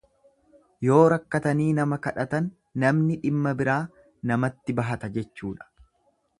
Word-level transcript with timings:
Yoo 0.85 1.01
rakkatanii 1.13 1.67
nama 1.81 1.99
kadhatan 2.07 2.49
namni 2.85 3.19
dhimma 3.27 3.55
biraa 3.61 3.79
namatti 4.33 4.79
bahata 4.81 5.15
jechuudha. 5.19 5.73